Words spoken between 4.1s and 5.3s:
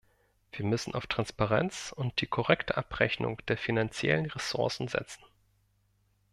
Ressourcen setzen.